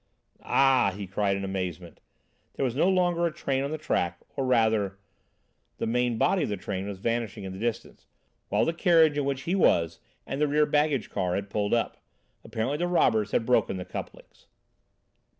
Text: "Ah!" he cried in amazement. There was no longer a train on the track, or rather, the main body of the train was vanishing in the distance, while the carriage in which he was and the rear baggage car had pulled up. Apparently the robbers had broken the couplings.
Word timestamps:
"Ah!" 0.41 0.91
he 0.97 1.05
cried 1.05 1.37
in 1.37 1.43
amazement. 1.45 1.99
There 2.55 2.65
was 2.65 2.75
no 2.75 2.89
longer 2.89 3.27
a 3.27 3.31
train 3.31 3.63
on 3.63 3.69
the 3.69 3.77
track, 3.77 4.19
or 4.35 4.45
rather, 4.47 4.97
the 5.77 5.85
main 5.85 6.17
body 6.17 6.41
of 6.41 6.49
the 6.49 6.57
train 6.57 6.87
was 6.87 6.97
vanishing 6.97 7.43
in 7.43 7.53
the 7.53 7.59
distance, 7.59 8.07
while 8.49 8.65
the 8.65 8.73
carriage 8.73 9.15
in 9.19 9.25
which 9.25 9.43
he 9.43 9.53
was 9.53 9.99
and 10.25 10.41
the 10.41 10.47
rear 10.47 10.65
baggage 10.65 11.11
car 11.11 11.35
had 11.35 11.51
pulled 11.51 11.75
up. 11.75 11.97
Apparently 12.43 12.79
the 12.79 12.87
robbers 12.87 13.29
had 13.29 13.45
broken 13.45 13.77
the 13.77 13.85
couplings. 13.85 14.47